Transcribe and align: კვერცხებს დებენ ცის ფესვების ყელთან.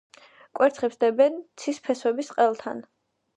კვერცხებს 0.59 0.97
დებენ 1.03 1.37
ცის 1.65 1.81
ფესვების 1.89 2.33
ყელთან. 2.39 2.83